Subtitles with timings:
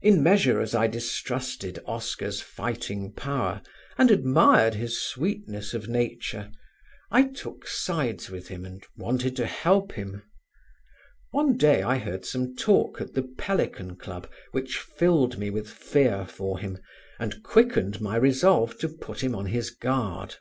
[0.00, 3.60] In measure as I distrusted Oscar's fighting power
[3.98, 6.50] and admired his sweetness of nature
[7.10, 10.22] I took sides with him and wanted to help him.
[11.32, 16.26] One day I heard some talk at the Pelican Club which filled me with fear
[16.26, 16.78] for him
[17.20, 20.36] and quickened my resolve to put him on his guard.